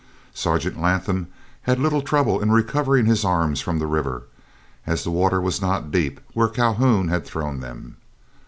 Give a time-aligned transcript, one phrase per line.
[0.33, 1.27] Sergeant Latham
[1.61, 4.23] had little trouble in recovering his arms from the river,
[4.87, 7.97] as the water was not deep where Calhoun had thrown them.